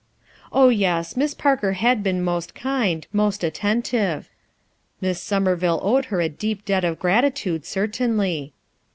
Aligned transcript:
Oh, 0.51 0.69
yes, 0.69 1.15
Miss 1.15 1.35
Parker 1.35 1.73
had 1.73 2.01
been 2.01 2.23
most 2.23 2.55
kind, 2.55 3.05
most 3.13 3.43
attentive; 3.43 4.29
Miss 4.99 5.21
Somcrville 5.23 5.79
owed 5.83 6.05
her 6.05 6.21
a 6.21 6.27
deep 6.27 6.65
debt 6.65 6.83
of 6.83 6.97
gratitude, 6.97 7.67
certainly. 7.67 8.51